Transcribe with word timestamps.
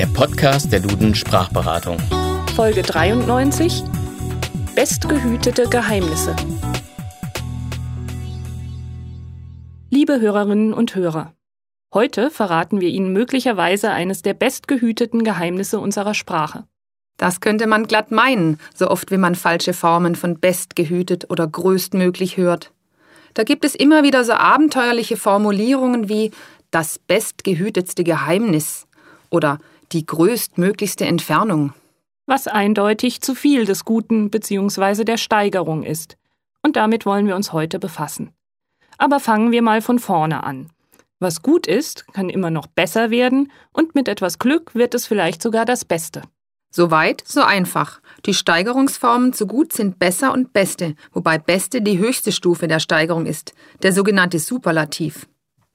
der 0.00 0.06
Podcast 0.06 0.72
der 0.72 0.80
Duden 0.80 1.14
Sprachberatung. 1.14 1.98
Folge 2.56 2.80
93 2.80 3.82
Bestgehütete 4.74 5.68
Geheimnisse. 5.68 6.34
Liebe 9.90 10.18
Hörerinnen 10.18 10.72
und 10.72 10.94
Hörer, 10.94 11.34
heute 11.92 12.30
verraten 12.30 12.80
wir 12.80 12.88
Ihnen 12.88 13.12
möglicherweise 13.12 13.90
eines 13.90 14.22
der 14.22 14.32
bestgehüteten 14.32 15.22
Geheimnisse 15.22 15.78
unserer 15.78 16.14
Sprache. 16.14 16.64
Das 17.18 17.42
könnte 17.42 17.66
man 17.66 17.86
glatt 17.86 18.10
meinen, 18.10 18.58
so 18.74 18.88
oft 18.88 19.10
wie 19.10 19.18
man 19.18 19.34
falsche 19.34 19.74
Formen 19.74 20.14
von 20.14 20.40
bestgehütet 20.40 21.28
oder 21.28 21.46
größtmöglich 21.46 22.38
hört. 22.38 22.72
Da 23.34 23.42
gibt 23.42 23.66
es 23.66 23.74
immer 23.74 24.02
wieder 24.02 24.24
so 24.24 24.32
abenteuerliche 24.32 25.18
Formulierungen 25.18 26.08
wie 26.08 26.30
das 26.70 26.98
bestgehütetste 26.98 28.02
Geheimnis 28.02 28.86
oder 29.28 29.58
die 29.92 30.06
größtmöglichste 30.06 31.04
Entfernung. 31.04 31.72
Was 32.26 32.46
eindeutig 32.46 33.20
zu 33.20 33.34
viel 33.34 33.64
des 33.64 33.84
Guten 33.84 34.30
bzw. 34.30 35.04
der 35.04 35.16
Steigerung 35.16 35.82
ist. 35.82 36.16
Und 36.62 36.76
damit 36.76 37.06
wollen 37.06 37.26
wir 37.26 37.36
uns 37.36 37.52
heute 37.52 37.78
befassen. 37.78 38.30
Aber 38.98 39.18
fangen 39.18 39.50
wir 39.50 39.62
mal 39.62 39.82
von 39.82 39.98
vorne 39.98 40.44
an. 40.44 40.70
Was 41.18 41.42
gut 41.42 41.66
ist, 41.66 42.06
kann 42.12 42.30
immer 42.30 42.50
noch 42.50 42.66
besser 42.66 43.10
werden 43.10 43.50
und 43.72 43.94
mit 43.94 44.08
etwas 44.08 44.38
Glück 44.38 44.74
wird 44.74 44.94
es 44.94 45.06
vielleicht 45.06 45.42
sogar 45.42 45.64
das 45.64 45.84
Beste. 45.84 46.22
So 46.72 46.90
weit, 46.90 47.22
so 47.26 47.42
einfach. 47.42 48.00
Die 48.26 48.34
Steigerungsformen 48.34 49.32
zu 49.32 49.46
gut 49.46 49.72
sind 49.72 49.98
besser 49.98 50.32
und 50.32 50.52
beste, 50.52 50.94
wobei 51.12 51.36
beste 51.36 51.82
die 51.82 51.98
höchste 51.98 52.30
Stufe 52.30 52.68
der 52.68 52.78
Steigerung 52.78 53.26
ist, 53.26 53.54
der 53.82 53.92
sogenannte 53.92 54.38
Superlativ. 54.38 55.26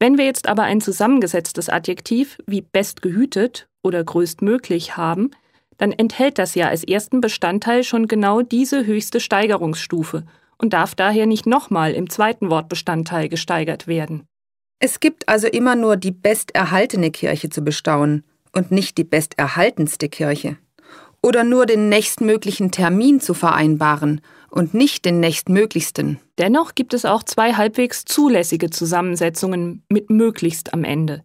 Wenn 0.00 0.16
wir 0.16 0.24
jetzt 0.24 0.48
aber 0.48 0.62
ein 0.62 0.80
zusammengesetztes 0.80 1.68
Adjektiv 1.68 2.38
wie 2.46 2.62
bestgehütet 2.62 3.68
oder 3.88 4.04
größtmöglich 4.04 4.96
haben, 4.96 5.32
dann 5.78 5.90
enthält 5.90 6.38
das 6.38 6.54
ja 6.54 6.68
als 6.68 6.84
ersten 6.84 7.20
Bestandteil 7.20 7.82
schon 7.82 8.06
genau 8.06 8.42
diese 8.42 8.86
höchste 8.86 9.18
Steigerungsstufe 9.18 10.24
und 10.58 10.72
darf 10.72 10.94
daher 10.94 11.26
nicht 11.26 11.46
nochmal 11.46 11.92
im 11.92 12.10
zweiten 12.10 12.50
Wortbestandteil 12.50 13.28
gesteigert 13.28 13.86
werden. 13.86 14.26
Es 14.80 15.00
gibt 15.00 15.28
also 15.28 15.48
immer 15.48 15.74
nur 15.74 15.96
die 15.96 16.12
besterhaltene 16.12 17.10
Kirche 17.10 17.48
zu 17.48 17.62
bestaunen 17.62 18.24
und 18.54 18.70
nicht 18.70 18.98
die 18.98 19.04
besterhaltenste 19.04 20.08
Kirche. 20.08 20.56
Oder 21.22 21.42
nur 21.42 21.66
den 21.66 21.88
nächstmöglichen 21.88 22.70
Termin 22.70 23.20
zu 23.20 23.34
vereinbaren 23.34 24.20
und 24.50 24.74
nicht 24.74 25.04
den 25.04 25.18
nächstmöglichsten. 25.18 26.20
Dennoch 26.38 26.74
gibt 26.76 26.94
es 26.94 27.04
auch 27.04 27.24
zwei 27.24 27.54
halbwegs 27.54 28.04
zulässige 28.04 28.70
Zusammensetzungen 28.70 29.82
mit 29.88 30.10
möglichst 30.10 30.72
am 30.74 30.84
Ende. 30.84 31.24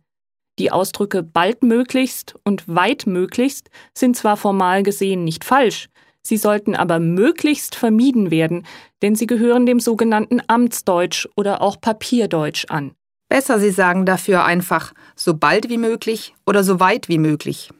Die 0.60 0.72
Ausdrücke 0.72 1.24
baldmöglichst 1.24 2.36
und 2.44 2.64
weitmöglichst 2.68 3.70
sind 3.98 4.16
zwar 4.16 4.38
formal 4.38 4.84
gesehen 4.84 5.24
nicht 5.24 5.44
falsch, 5.44 5.90
sie 6.22 6.38
sollten 6.38 6.76
aber 6.76 7.00
möglichst 7.00 7.76
vermieden 7.76 8.30
werden, 8.30 8.66
denn 9.02 9.16
sie 9.16 9.28
gehören 9.28 9.66
dem 9.66 9.80
sogenannten 9.80 10.42
Amtsdeutsch 10.48 11.28
oder 11.36 11.62
auch 11.62 11.82
Papierdeutsch 11.82 12.66
an. 12.70 12.94
Besser, 13.30 13.60
Sie 13.60 13.72
sagen 13.72 14.06
dafür 14.06 14.46
einfach 14.46 14.94
so 15.16 15.34
bald 15.34 15.68
wie 15.68 15.80
möglich 15.80 16.36
oder 16.46 16.64
so 16.64 16.80
weit 16.80 17.10
wie 17.10 17.18
möglich. 17.18 17.72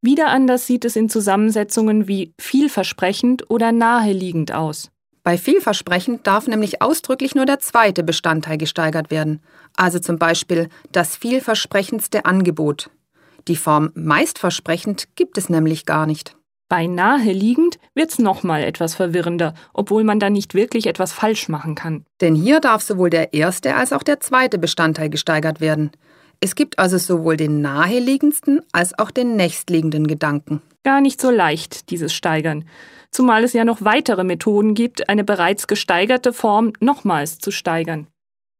Wieder 0.00 0.28
anders 0.28 0.66
sieht 0.66 0.86
es 0.86 0.96
in 0.96 1.10
Zusammensetzungen 1.10 2.08
wie 2.08 2.32
vielversprechend 2.40 3.50
oder 3.50 3.70
naheliegend 3.70 4.52
aus. 4.52 4.90
Bei 5.24 5.38
vielversprechend 5.38 6.26
darf 6.26 6.46
nämlich 6.46 6.82
ausdrücklich 6.82 7.34
nur 7.34 7.46
der 7.46 7.58
zweite 7.58 8.04
Bestandteil 8.04 8.58
gesteigert 8.58 9.10
werden, 9.10 9.40
also 9.74 9.98
zum 9.98 10.18
Beispiel 10.18 10.68
das 10.92 11.16
vielversprechendste 11.16 12.26
Angebot. 12.26 12.90
Die 13.48 13.56
Form 13.56 13.90
meistversprechend 13.94 15.08
gibt 15.16 15.38
es 15.38 15.48
nämlich 15.48 15.86
gar 15.86 16.06
nicht. 16.06 16.36
Bei 16.68 16.86
naheliegend 16.86 17.78
wird's 17.94 18.18
nochmal 18.18 18.64
etwas 18.64 18.94
verwirrender, 18.94 19.54
obwohl 19.72 20.04
man 20.04 20.20
da 20.20 20.28
nicht 20.28 20.54
wirklich 20.54 20.86
etwas 20.86 21.12
falsch 21.12 21.48
machen 21.48 21.74
kann. 21.74 22.04
Denn 22.20 22.34
hier 22.34 22.60
darf 22.60 22.82
sowohl 22.82 23.10
der 23.10 23.32
erste 23.32 23.76
als 23.76 23.92
auch 23.92 24.02
der 24.02 24.20
zweite 24.20 24.58
Bestandteil 24.58 25.08
gesteigert 25.08 25.60
werden. 25.60 25.90
Es 26.40 26.54
gibt 26.54 26.78
also 26.78 26.98
sowohl 26.98 27.36
den 27.36 27.60
naheliegendsten 27.60 28.60
als 28.72 28.98
auch 28.98 29.10
den 29.10 29.36
nächstliegenden 29.36 30.06
Gedanken. 30.06 30.62
Gar 30.82 31.00
nicht 31.00 31.20
so 31.20 31.30
leicht, 31.30 31.90
dieses 31.90 32.12
Steigern. 32.12 32.64
Zumal 33.10 33.44
es 33.44 33.52
ja 33.52 33.64
noch 33.64 33.82
weitere 33.82 34.24
Methoden 34.24 34.74
gibt, 34.74 35.08
eine 35.08 35.24
bereits 35.24 35.66
gesteigerte 35.66 36.32
Form 36.32 36.72
nochmals 36.80 37.38
zu 37.38 37.50
steigern. 37.50 38.08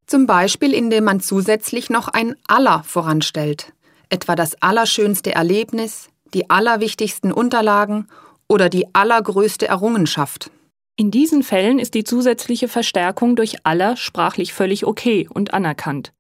Zum 0.07 0.27
Beispiel, 0.27 0.73
indem 0.73 1.05
man 1.05 1.21
zusätzlich 1.21 1.91
noch 1.91 2.09
ein 2.09 2.37
aller 2.47 2.83
voranstellt. 2.85 3.73
Etwa 4.11 4.37
das 4.37 4.61
allerschönste 4.62 5.35
Erlebnis, 5.35 6.09
die 6.35 6.51
allerwichtigsten 6.51 7.33
Unterlagen 7.33 8.06
oder 8.49 8.69
die 8.69 8.95
allergrößte 8.95 9.67
Errungenschaft. 9.67 10.51
In 10.97 11.11
diesen 11.11 11.43
Fällen 11.43 11.79
ist 11.79 11.95
die 11.95 12.05
zusätzliche 12.05 12.69
Verstärkung 12.69 13.35
durch 13.35 13.56
aller 13.65 13.97
sprachlich 13.97 14.53
völlig 14.53 14.87
okay 14.87 15.29
und 15.33 15.53
anerkannt. 15.53 16.12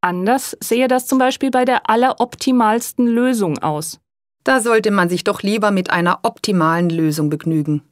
Anders 0.00 0.56
sehe 0.60 0.88
das 0.88 1.06
zum 1.06 1.18
Beispiel 1.18 1.50
bei 1.50 1.64
der 1.64 1.88
alleroptimalsten 1.90 3.06
Lösung 3.06 3.58
aus. 3.58 3.98
Da 4.44 4.60
sollte 4.60 4.90
man 4.90 5.08
sich 5.08 5.24
doch 5.24 5.42
lieber 5.42 5.70
mit 5.70 5.90
einer 5.90 6.20
optimalen 6.22 6.90
Lösung 6.90 7.30
begnügen. 7.30 7.82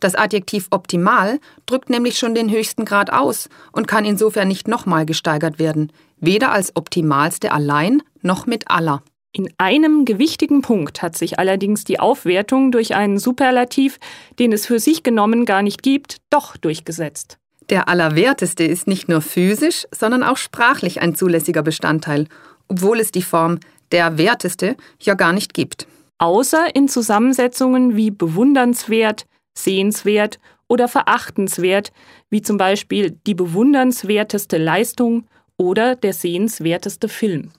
Das 0.00 0.14
Adjektiv 0.14 0.68
optimal 0.70 1.40
drückt 1.66 1.90
nämlich 1.90 2.18
schon 2.18 2.34
den 2.34 2.50
höchsten 2.50 2.84
Grad 2.84 3.12
aus 3.12 3.48
und 3.72 3.88
kann 3.88 4.04
insofern 4.04 4.48
nicht 4.48 4.68
nochmal 4.68 5.06
gesteigert 5.06 5.58
werden, 5.58 5.92
weder 6.18 6.52
als 6.52 6.76
optimalste 6.76 7.50
allein 7.50 8.02
noch 8.22 8.46
mit 8.46 8.70
aller. 8.70 9.02
In 9.32 9.52
einem 9.58 10.04
gewichtigen 10.04 10.62
Punkt 10.62 11.02
hat 11.02 11.16
sich 11.16 11.38
allerdings 11.38 11.84
die 11.84 12.00
Aufwertung 12.00 12.72
durch 12.72 12.94
einen 12.94 13.18
Superlativ, 13.18 13.98
den 14.38 14.52
es 14.52 14.66
für 14.66 14.78
sich 14.78 15.02
genommen 15.02 15.44
gar 15.44 15.62
nicht 15.62 15.82
gibt, 15.82 16.18
doch 16.30 16.56
durchgesetzt. 16.56 17.38
Der 17.70 17.88
Allerwerteste 17.88 18.64
ist 18.64 18.86
nicht 18.86 19.08
nur 19.08 19.20
physisch, 19.20 19.86
sondern 19.90 20.22
auch 20.22 20.38
sprachlich 20.38 21.00
ein 21.02 21.14
zulässiger 21.14 21.62
Bestandteil, 21.62 22.26
obwohl 22.68 22.98
es 22.98 23.12
die 23.12 23.22
Form 23.22 23.58
der 23.92 24.16
Werteste 24.16 24.76
ja 25.00 25.14
gar 25.14 25.32
nicht 25.32 25.52
gibt. 25.52 25.86
Außer 26.18 26.74
in 26.74 26.88
Zusammensetzungen 26.88 27.94
wie 27.94 28.10
bewundernswert, 28.10 29.26
sehenswert 29.56 30.38
oder 30.66 30.88
verachtenswert, 30.88 31.92
wie 32.30 32.42
zum 32.42 32.56
Beispiel 32.56 33.18
die 33.26 33.34
bewundernswerteste 33.34 34.58
Leistung 34.58 35.26
oder 35.56 35.94
der 35.94 36.12
sehenswerteste 36.12 37.08
Film. 37.08 37.50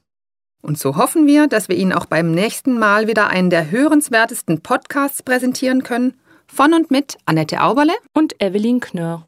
Und 0.61 0.77
so 0.77 0.97
hoffen 0.97 1.25
wir, 1.25 1.47
dass 1.47 1.69
wir 1.69 1.77
Ihnen 1.77 1.93
auch 1.93 2.05
beim 2.05 2.31
nächsten 2.31 2.79
Mal 2.79 3.07
wieder 3.07 3.27
einen 3.27 3.49
der 3.49 3.71
hörenswertesten 3.71 4.61
Podcasts 4.61 5.23
präsentieren 5.23 5.83
können. 5.83 6.15
Von 6.47 6.73
und 6.73 6.91
mit 6.91 7.17
Annette 7.25 7.61
Auberle 7.61 7.93
und 8.13 8.41
Evelyn 8.41 8.79
Knörr. 8.79 9.25